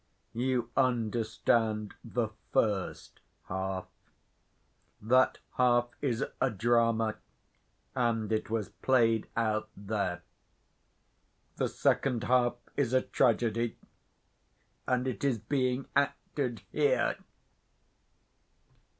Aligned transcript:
"You 0.33 0.71
understand 0.75 1.93
the 2.03 2.29
first 2.51 3.19
half. 3.43 3.85
That 4.99 5.37
half 5.57 5.89
is 6.01 6.25
a 6.41 6.49
drama, 6.49 7.17
and 7.93 8.31
it 8.31 8.49
was 8.49 8.69
played 8.69 9.27
out 9.37 9.69
there. 9.77 10.23
The 11.57 11.67
second 11.67 12.23
half 12.23 12.55
is 12.75 12.93
a 12.93 13.03
tragedy, 13.03 13.77
and 14.87 15.07
it 15.07 15.23
is 15.23 15.37
being 15.37 15.85
acted 15.95 16.63
here." 16.71 17.17